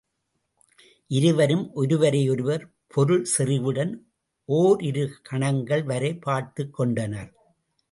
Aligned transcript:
இருவரும் 1.07 1.73
ஒருவரையொருவர் 1.73 2.71
பொருள்செறிவுடன் 2.95 3.99
ஓரிரு 4.45 5.11
கணங்கள் 5.23 5.83
வரை 5.83 6.17
பார்த்துக் 6.17 6.73
கொண்டனர். 6.73 7.33